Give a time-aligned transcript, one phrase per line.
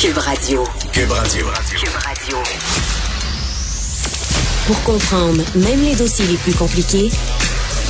[0.00, 0.64] Cube Radio.
[0.94, 1.46] Cube Radio.
[1.76, 2.38] Cube Radio.
[4.66, 7.10] Pour comprendre même les dossiers les plus compliqués,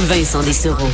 [0.09, 0.89] Vincent Dessereau.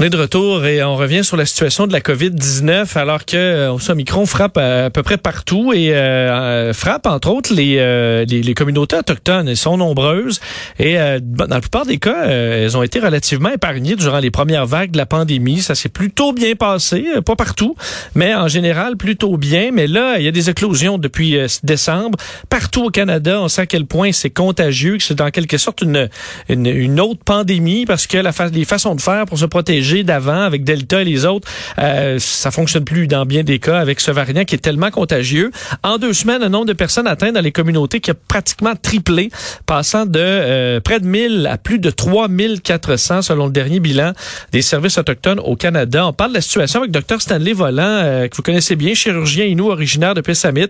[0.00, 3.36] On est de retour et on revient sur la situation de la COVID-19 alors que
[3.36, 8.54] euh, Omicron frappe à, peu près partout et euh, frappe entre autres les, euh, les,
[8.54, 9.46] communautés autochtones.
[9.46, 10.40] Elles sont nombreuses
[10.78, 14.64] et euh, dans la plupart des cas, elles ont été relativement épargnées durant les premières
[14.64, 15.60] vagues de la pandémie.
[15.60, 17.76] Ça s'est plutôt bien passé, pas partout,
[18.14, 19.70] mais en général plutôt bien.
[19.70, 22.18] Mais là, il y a des éclosions depuis décembre.
[22.48, 25.82] Partout au Canada, on sait à quel point c'est contagieux, que c'est en quelque sorte
[25.82, 26.08] une,
[26.48, 29.89] une, une, autre pandémie parce que la fa les façons de faire pour se protéger
[29.98, 34.00] d'avant avec Delta et les autres, euh, ça fonctionne plus dans bien des cas avec
[34.00, 35.50] ce variant qui est tellement contagieux.
[35.82, 39.30] En deux semaines, le nombre de personnes atteintes dans les communautés qui a pratiquement triplé,
[39.66, 44.12] passant de euh, près de 1000 à plus de 3400 selon le dernier bilan
[44.52, 46.06] des services autochtones au Canada.
[46.06, 49.44] On parle de la situation avec Dr Stanley Volant, euh, que vous connaissez bien, chirurgien
[49.44, 50.68] Inou originaire de Pessamit,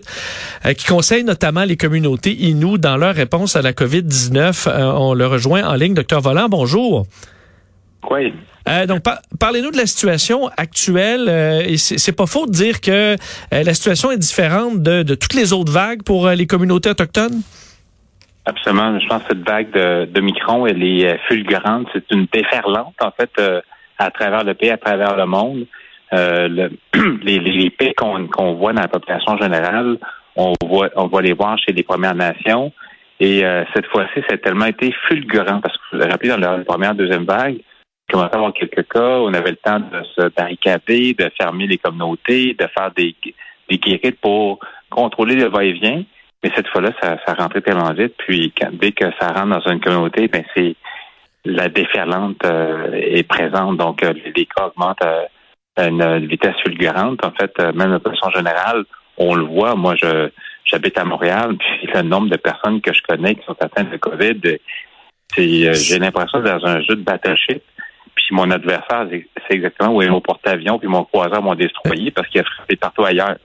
[0.65, 4.67] euh, qui conseille notamment les communautés Inou dans leur réponse à la COVID-19.
[4.95, 5.93] on le rejoint en ligne.
[5.93, 7.05] Dr Volant, bonjour.
[8.09, 8.33] Oui.
[8.67, 8.99] Euh, donc,
[9.39, 11.27] parlez-nous de la situation actuelle.
[11.27, 13.15] Euh, c'est pas faux de dire que euh,
[13.51, 17.41] la situation est différente de, toutes les autres vagues pour les communautés autochtones?
[18.45, 18.99] Absolument.
[18.99, 21.87] Je pense que cette vague de, Micron, elle est fulgurante.
[21.93, 23.31] C'est une déferlante, en fait,
[23.97, 25.65] à travers le pays, à travers le monde.
[26.11, 26.69] Le,
[27.23, 29.97] les, les qu'on voit dans la population générale,
[30.35, 32.71] on voit, on va les voir chez les Premières Nations.
[33.19, 33.43] Et
[33.75, 36.95] cette fois-ci, ça a tellement été fulgurant parce que vous vous rappelez, dans la première,
[36.95, 37.59] deuxième vague,
[38.11, 39.19] commençait à avoir quelques cas.
[39.19, 43.15] On avait le temps de se barricader, de fermer les communautés, de faire des,
[43.69, 44.59] des guérites pour
[44.89, 46.03] contrôler le va-et-vient.
[46.43, 48.13] Mais cette fois-là, ça, rentrait tellement vite.
[48.17, 50.75] Puis dès que ça rentre dans une communauté, ben c'est
[51.45, 53.77] la déferlante euh, est présente.
[53.77, 57.23] Donc euh, les cas augmentent à une vitesse fulgurante.
[57.25, 58.85] En fait, euh, même de façon générale,
[59.17, 59.75] on le voit.
[59.75, 60.29] Moi, je
[60.63, 63.97] j'habite à Montréal, puis le nombre de personnes que je connais qui sont atteintes de
[63.97, 64.39] COVID,
[65.33, 67.63] c'est j'ai l'impression d'être dans un jeu de battleship.
[68.31, 72.29] Puis mon adversaire, c'est exactement où est mon porte-avions, puis mon croiseur m'ont destroyé parce
[72.29, 73.35] qu'il a frappé partout ailleurs.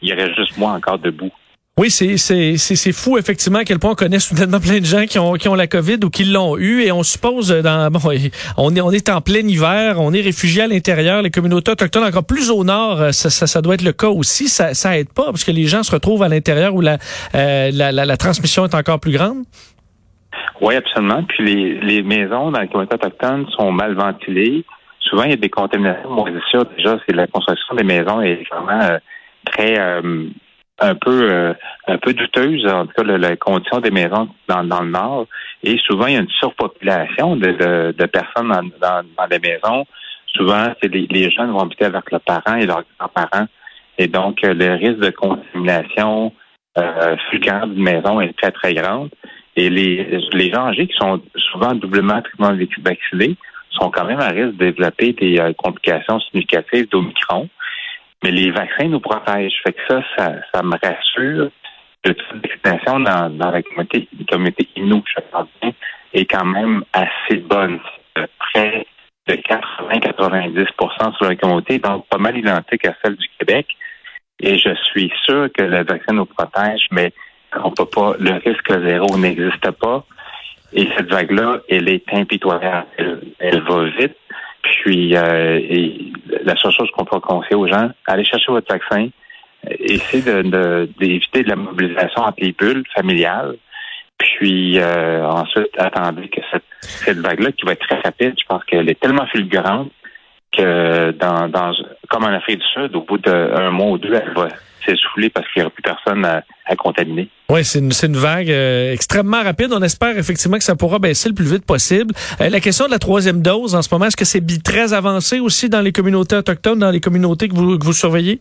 [0.00, 1.30] Il reste juste moi encore debout.
[1.78, 5.18] Oui, c'est c'est fou effectivement à quel point on connaît soudainement plein de gens qui
[5.18, 8.00] ont qui ont la Covid ou qui l'ont eu et on suppose dans bon
[8.56, 12.04] on est on est en plein hiver, on est réfugié à l'intérieur, les communautés autochtones
[12.04, 14.98] encore plus au nord, euh, ça, ça, ça, doit être le cas aussi, ça ça
[14.98, 16.96] aide pas parce que les gens se retrouvent à l'intérieur où la,
[17.34, 19.44] euh, la, la, la transmission est encore plus grande.
[20.60, 21.22] Oui, absolument.
[21.24, 24.64] Puis les, les maisons dans les communautés autochtones sont mal ventilées.
[25.00, 26.10] Souvent, il y a des contaminations.
[26.10, 28.98] Moi, c'est sûr, déjà, c'est la construction des maisons est vraiment euh,
[29.46, 30.28] très euh,
[30.78, 31.54] un peu euh,
[31.88, 35.26] un peu douteuse, en tout cas, la, condition des maisons dans, dans le nord.
[35.62, 39.38] Et souvent, il y a une surpopulation de, de, de personnes dans, dans, dans, les
[39.38, 39.86] maisons.
[40.26, 43.46] Souvent, c'est les, les jeunes vont habiter avec leurs parents et leurs grands-parents.
[43.98, 46.32] Et donc, le risque de contamination
[46.78, 49.10] euh, fulgurante d'une maison est très, très grande.
[49.60, 52.22] Et les, gens qui sont souvent doublement
[52.82, 53.36] vaccinés
[53.68, 57.46] sont quand même à risque de développer des euh, complications significatives d'Omicron.
[58.24, 59.60] Mais les vaccins nous protègent.
[59.62, 61.50] Fait que ça, ça, me rassure.
[62.06, 63.04] Le taux de
[63.36, 65.68] dans, la communauté, la communauté Inou, je
[66.14, 67.80] est quand même assez bonne.
[68.38, 68.86] Près
[69.28, 73.66] de 80-90% sur la communauté, donc pas mal identique à celle du Québec.
[74.40, 77.12] Et je suis sûr que le vaccin nous protège, mais
[77.62, 80.04] on peut pas, le risque zéro n'existe pas.
[80.72, 82.86] Et cette vague-là, elle est impitoyable.
[83.38, 84.16] Elle, va vite.
[84.62, 86.12] Puis, euh, et
[86.44, 89.08] la seule chose qu'on peut conseiller aux gens, allez chercher votre vaccin.
[89.68, 92.54] Essayez d'éviter de, la mobilisation en les
[92.94, 93.56] familiales.
[94.18, 96.40] Puis euh, ensuite, attendez que
[96.82, 99.90] cette, vague-là, qui va être très rapide, je pense qu'elle est tellement fulgurante
[100.52, 101.72] que dans
[102.08, 104.48] comme en Afrique du Sud, au bout d'un mois ou deux, elle va
[104.84, 106.42] s'essouffler parce qu'il n'y aura plus personne à,
[106.76, 107.28] contaminer.
[107.48, 109.72] Oui, c'est une, une, vague euh, extrêmement rapide.
[109.72, 112.14] On espère effectivement que ça pourra baisser le plus vite possible.
[112.40, 115.40] Euh, la question de la troisième dose en ce moment, est-ce que c'est très avancé
[115.40, 118.38] aussi dans les communautés autochtones, dans les communautés que vous, que vous surveillez?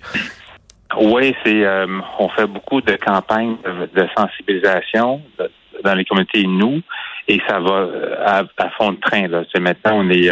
[0.99, 1.87] Oui, c'est euh,
[2.19, 3.55] on fait beaucoup de campagnes
[3.95, 5.21] de, sensibilisation
[5.83, 6.81] dans les communautés nous
[7.27, 7.87] et ça va
[8.25, 9.27] à, à fond de train.
[9.27, 9.43] Là.
[9.59, 10.29] Maintenant, on est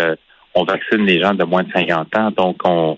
[0.53, 2.97] on vaccine les gens de moins de 50 ans, donc on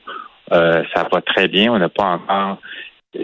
[0.49, 1.71] ça va très bien.
[1.71, 2.57] On n'a pas encore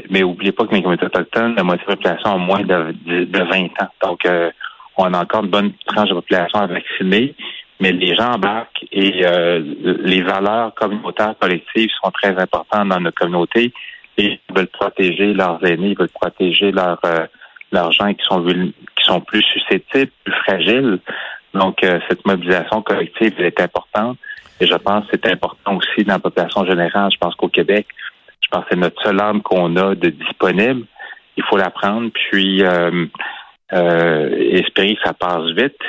[0.09, 3.25] mais oubliez pas que les communautés autochtones, la moitié de la population a moins de,
[3.25, 3.89] de, 20 ans.
[4.01, 4.51] Donc, euh,
[4.97, 7.35] on a encore une bonne tranche de population à vacciner,
[7.79, 9.61] mais les gens embarquent et euh,
[10.03, 13.73] les valeurs communautaires collectives sont très importantes dans notre communauté
[14.17, 17.27] et ils veulent protéger leurs aînés, ils veulent protéger leurs euh,
[17.91, 20.99] gens qui sont qui sont plus susceptibles, plus fragiles.
[21.53, 24.17] Donc, cette mobilisation collective est importante
[24.59, 27.11] et je pense que c'est important aussi dans la population générale.
[27.11, 27.87] Je pense qu'au Québec,
[28.45, 30.85] Je pense que c'est notre seule arme qu'on a de disponible.
[31.35, 33.05] Il faut la prendre, puis euh,
[33.73, 35.79] euh, espérer que ça passe vite,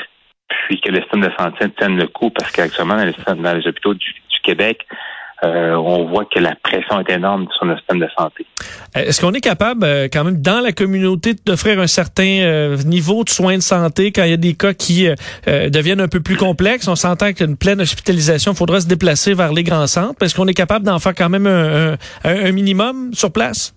[0.49, 3.67] puis que le système de santé tienne le coup, parce qu'actuellement, dans les, dans les
[3.69, 4.87] hôpitaux du, Québec,
[5.45, 8.47] euh, on voit que la pression est énorme sur le système de santé.
[8.95, 13.25] Est-ce qu'on est capable, euh, quand même, dans la communauté, d'offrir un certain euh, niveau
[13.25, 15.09] de soins de santé quand il y a des cas qui
[15.47, 16.89] deviennent un peu plus complexes?
[16.89, 20.23] On s'entend qu'une pleine hospitalisation, il faudra se déplacer vers les grands centres.
[20.23, 23.77] Est-ce qu'on est capable d'en faire quand même un, un minimum sur place?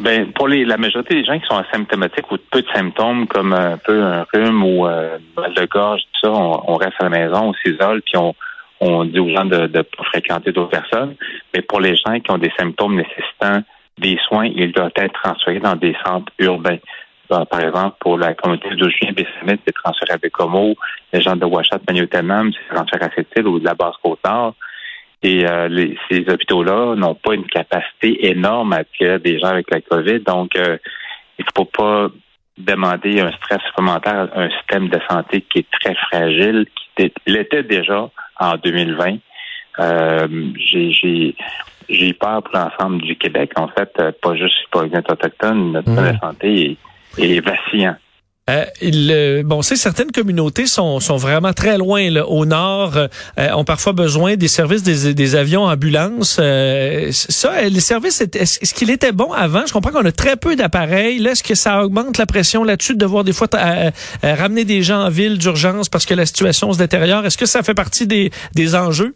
[0.00, 3.52] Ben, pour les, la majorité des gens qui sont asymptomatiques ou peu de symptômes comme
[3.52, 7.10] un peu un rhume ou euh, mal de gorge, tout ça, on, reste à la
[7.10, 8.34] maison, on s'isole, puis on,
[8.80, 11.14] on dit aux gens de ne fréquenter d'autres personnes.
[11.54, 13.62] Mais pour les gens qui ont des symptômes nécessitant
[13.98, 16.78] des soins, ils doivent être transférés dans des centres urbains.
[17.28, 20.74] par exemple, pour la communauté de Julien Bessamit, c'est transféré à Bécomo.
[21.12, 24.54] Les gens de Ouachat, Magnotenam, c'est transféré à cette île ou de la Basse-Côte-Nord.
[25.22, 29.82] Et euh, ces hôpitaux-là n'ont pas une capacité énorme à attirer des gens avec la
[29.82, 30.20] COVID.
[30.20, 30.78] Donc, euh,
[31.38, 32.08] il ne faut pas
[32.56, 36.66] demander un stress supplémentaire à un système de santé qui est très fragile,
[36.96, 38.10] qui l'était déjà
[38.40, 39.18] en 2020.
[39.78, 41.34] Euh, j'ai
[41.88, 43.52] j'ai peur pour l'ensemble du Québec.
[43.56, 46.18] En fait, euh, pas juste pour les autochtones, notre de mmh.
[46.20, 46.78] santé
[47.18, 47.96] est, est vacillant.
[48.50, 52.96] Euh, il, euh, bon, c'est certaines communautés sont, sont vraiment très loin là, au nord,
[52.96, 53.08] euh,
[53.54, 56.38] ont parfois besoin des services des, des avions ambulances.
[56.40, 59.66] Euh, ça, les services, est-ce qu'il était bon avant?
[59.66, 61.24] Je comprends qu'on a très peu d'appareils.
[61.24, 63.46] Est-ce que ça augmente la pression là-dessus de devoir des fois
[64.22, 67.24] ramener des gens en ville d'urgence parce que la situation se détériore?
[67.24, 69.14] Est-ce que ça fait partie des, des enjeux?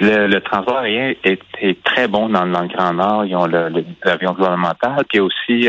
[0.00, 3.24] Le, transport aérien est, très bon dans, le Grand Nord.
[3.24, 5.68] Ils ont l'avion gouvernemental, puis aussi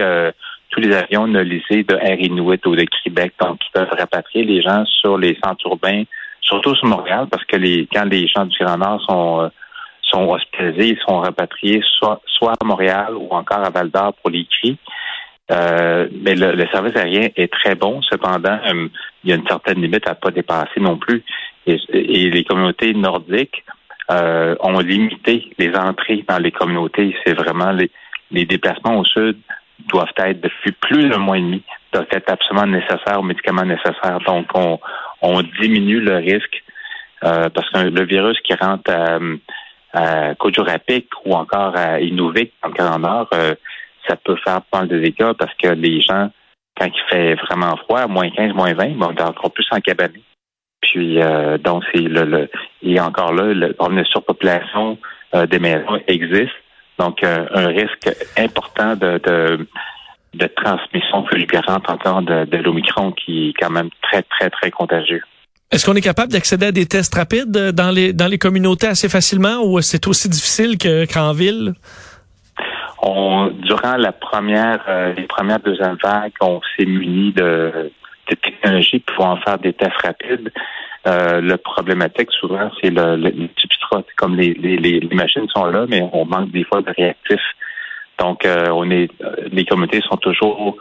[0.71, 4.61] tous les avions nolisés de Air Inuit ou de Québec, donc qui peuvent rapatrier les
[4.61, 6.03] gens sur les centres urbains,
[6.39, 9.49] surtout sur Montréal, parce que les quand les gens du Grand Nord sont euh,
[10.03, 14.29] sont hospitalisés, ils sont rapatriés soit, soit à Montréal ou encore à Val d'Or pour
[14.29, 14.77] les cris.
[15.51, 18.01] Euh, mais le, service aérien est très bon.
[18.01, 18.87] Cependant, euh,
[19.23, 21.23] il y a une certaine limite à pas dépasser non plus.
[21.65, 23.63] Et, les communautés nordiques
[24.09, 27.15] ont limité les entrées dans les communautés.
[27.25, 27.89] C'est vraiment les,
[28.31, 29.37] les déplacements au sud
[29.87, 31.63] doivent être depuis plus d'un mois et demi,
[31.93, 34.19] doivent être absolument nécessaires aux médicaments nécessaires.
[34.25, 34.79] Donc, on,
[35.21, 36.63] on diminue le risque
[37.23, 39.19] euh, parce que le virus qui rentre à,
[39.93, 40.33] à
[41.25, 43.53] ou encore à Inuvik, en Grand Nord, euh,
[44.07, 46.31] ça peut faire pas mal de dégâts parce que les gens,
[46.79, 50.13] quand il fait vraiment froid, moins 15, moins 20, vont être encore plus en cabane.
[50.81, 52.49] Puis, euh, donc, c'est le, le,
[52.81, 54.97] et encore là, le, une surpopulation
[55.49, 56.51] des maisons existe.
[57.01, 58.07] Donc, euh, un risque
[58.37, 59.67] important de, de,
[60.41, 65.23] de transmission fulgurante encore de, de l'Omicron qui est quand même très, très, très contagieux.
[65.71, 69.09] Est-ce qu'on est capable d'accéder à des tests rapides dans les dans les communautés assez
[69.09, 70.71] facilement ou c'est aussi difficile
[71.11, 71.73] qu'en ville?
[73.01, 77.89] On, durant la première, euh, les premières deuxièmes vagues, on s'est muni de,
[78.29, 80.51] de technologies pour en faire des tests rapides.
[81.07, 84.03] Euh, le problématique souvent, c'est le, le, substrat.
[84.17, 87.39] Comme les, les, les, machines sont là, mais on manque des fois de réactifs.
[88.19, 90.77] Donc, euh, on est, euh, les communautés sont toujours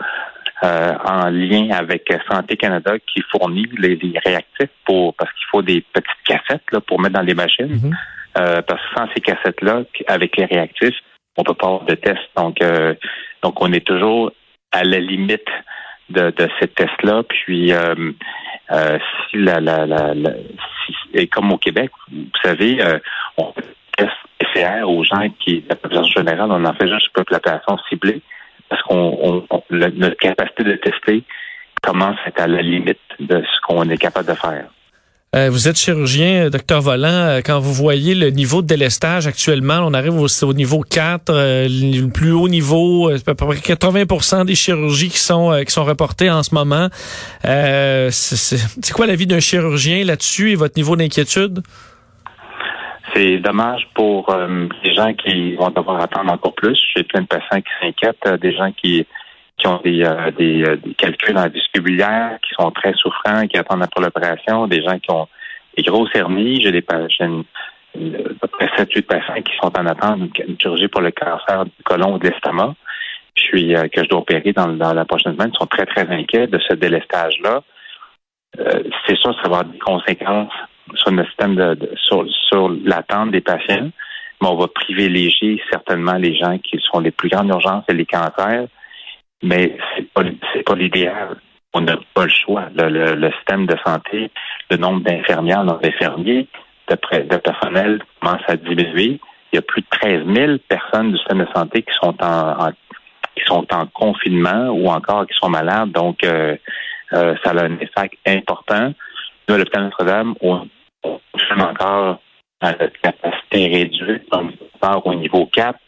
[0.62, 5.80] euh, en lien avec Santé Canada qui fournit les, réactifs pour parce qu'il faut des
[5.80, 7.94] petites cassettes là, pour mettre dans les machines.
[8.38, 10.96] Euh, parce que sans ces cassettes-là, avec les réactifs,
[11.38, 12.20] on peut pas avoir de test.
[12.36, 12.58] Donc,
[13.42, 14.32] donc on est toujours
[14.70, 15.48] à la limite
[16.10, 17.22] de, de ces tests-là.
[17.24, 18.12] Puis euh,
[19.30, 20.14] si la, la, la,
[21.12, 22.98] et comme au Québec, vous savez, euh,
[23.36, 23.52] on
[23.96, 28.22] teste PCR aux gens qui, la population générale, on en fait juste une population ciblée
[28.68, 31.24] parce qu'on notre capacité de tester
[31.82, 34.66] commence à être à la limite de ce qu'on est capable de faire.
[35.36, 37.06] Euh, vous êtes chirurgien, euh, docteur Volant.
[37.06, 41.30] Euh, quand vous voyez le niveau de délestage actuellement, on arrive au, niveau 4,
[41.68, 46.32] le plus haut niveau, à peu près 80% des chirurgies qui sont qui sont reportées
[46.32, 46.88] en ce moment.
[47.44, 51.60] c'est quoi la vie d'un chirurgien là-dessus et votre niveau d'inquiétude?
[53.14, 54.34] C'est dommage pour
[54.82, 56.76] les gens qui vont devoir attendre encore plus.
[56.96, 59.06] J'ai plein de patients qui s'inquiètent, des gens qui
[59.60, 63.58] qui ont des, euh, des, euh, des, calculs en vestibulière, qui sont très souffrants, qui
[63.58, 65.28] attendent après l'opération, des gens qui ont
[65.76, 66.62] des grosses hernies.
[66.62, 67.44] J'ai des patients,
[67.94, 67.98] à
[68.40, 72.14] peu près 7-8 patients qui sont en attente d'une chirurgie pour le cancer du côlon
[72.14, 72.74] ou de l'estomac,
[73.34, 75.50] puis euh, que je dois opérer dans, dans, la prochaine semaine.
[75.54, 77.62] Ils sont très, très inquiets de ce délestage-là.
[79.06, 80.52] c'est sûr, ça va avoir des conséquences
[80.94, 83.90] sur le système de, sur, sur l'attente des patients,
[84.40, 88.06] mais on va privilégier certainement les gens qui sont les plus grandes urgences et les
[88.06, 88.66] cancers
[89.42, 91.36] mais c'est pas c'est pas l'idéal.
[91.72, 92.68] On n'a pas le choix.
[92.74, 94.30] Le, système de santé,
[94.70, 96.48] le nombre d'infirmières, d'infirmiers,
[96.88, 99.20] de, de personnel commence à diminuer.
[99.52, 102.72] il y a plus de 13 000 personnes du système de santé qui sont en,
[103.36, 105.92] qui sont en confinement ou encore qui sont malades.
[105.92, 106.56] Donc, euh,
[107.12, 108.92] euh, ça a un effet important.
[109.48, 110.68] Nous, à l'hôpital Notre-Dame, on,
[111.04, 111.20] on
[111.60, 112.20] encore
[112.60, 114.28] à la capacité réduite
[115.04, 115.78] au niveau 4,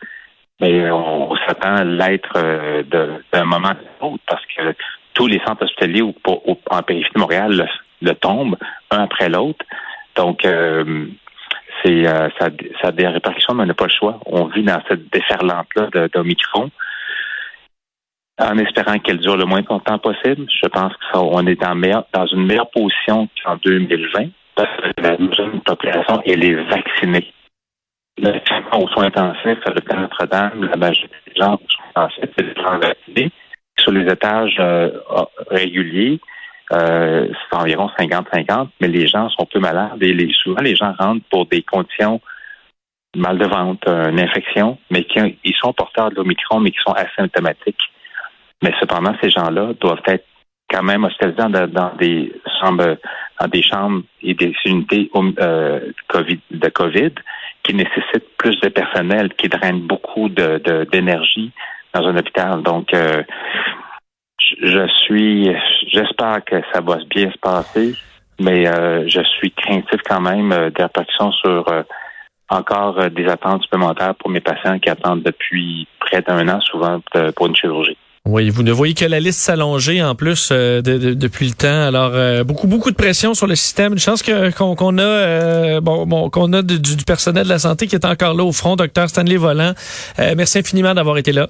[0.63, 2.83] mais on, s'attend à l'être euh,
[3.33, 4.75] d'un moment à l'autre parce que
[5.13, 6.15] tous les centres hospitaliers ou,
[6.71, 7.69] en périphérie de Montréal
[8.01, 8.57] le, tombent
[8.91, 9.65] un après l'autre.
[10.15, 11.07] Donc, euh,
[11.83, 12.47] c'est euh, ça,
[12.85, 14.21] a des répercussions, mais on n'a pas le choix.
[14.27, 16.71] On vit dans cette déferlante-là d'Omicron.
[18.41, 21.75] En espérant qu'elle dure le moins longtemps possible, je pense qu'on est dans,
[22.13, 25.17] dans une meilleure position qu'en 2020 parce que la
[25.65, 27.33] population, elle est vaccinée.
[28.23, 32.55] Traitement aux soins intensifs à l'hôpital Notre-Dame, la majorité des gens aux soins intensifs, c'est
[32.55, 33.33] des gens vaccinés.
[33.79, 34.91] Sur les étages euh,
[35.51, 36.21] réguliers,
[36.73, 41.25] euh, c'est environ 50-50, mais les gens sont peu malades et souvent les gens rentrent
[41.31, 42.21] pour des conditions
[43.17, 46.95] mal de ventre, une infection, mais qui ils sont porteurs de l'Omicron, mais qui sont
[46.95, 47.83] asymptomatiques.
[48.63, 50.25] Mais cependant, ces gens-là doivent être
[50.71, 52.97] quand même hospitalisés dans, des chambres,
[53.41, 57.13] dans des chambres et des unités euh, COVID, de COVID
[57.63, 61.53] qui nécessitent plus de personnel, qui drainent beaucoup de d'énergie
[61.95, 62.63] dans un hôpital.
[62.63, 63.23] Donc, euh,
[64.61, 65.51] je suis,
[65.89, 67.95] j'espère que ça va bien se passer,
[68.41, 71.83] mais euh, je suis craintif quand même euh, des répercussions sur euh,
[72.49, 77.01] encore des attentes supplémentaires pour mes patients qui attendent depuis près d'un an, souvent
[77.35, 77.97] pour une chirurgie.
[78.25, 81.89] Oui, vous ne voyez que la liste s'allonger en plus depuis le temps.
[81.89, 83.95] Alors beaucoup beaucoup de pression sur le système.
[83.95, 88.05] Une chance qu'on a bon, qu'on a du, du, personnel de la santé qui est
[88.05, 89.73] encore là au front, docteur Stanley Volant.
[90.19, 91.49] merci infiniment d'avoir été là.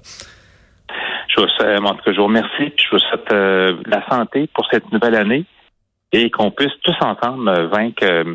[1.34, 2.72] Je vous, souhaite, en tout cas, je vous remercie.
[2.76, 5.44] Je vous souhaite euh, la santé pour cette nouvelle année
[6.12, 8.34] et qu'on puisse tous ensemble euh, vaincre euh,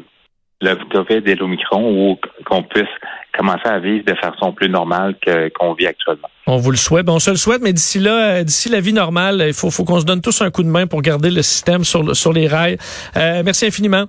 [0.62, 2.88] le COVID et l'Omicron ou qu'on puisse
[3.38, 5.16] commencer à vivre de façon plus normale
[5.60, 6.28] qu'on vit actuellement.
[6.48, 7.08] On vous le souhaite.
[7.10, 10.00] On se le souhaite, mais d'ici là, d'ici la vie normale, il faut, faut qu'on
[10.00, 12.78] se donne tous un coup de main pour garder le système sur, sur les rails.
[13.16, 14.06] merci infiniment.